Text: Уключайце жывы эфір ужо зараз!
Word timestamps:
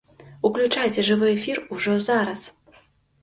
Уключайце 0.47 1.03
жывы 1.09 1.27
эфір 1.35 1.61
ужо 1.77 1.93
зараз! 2.07 2.47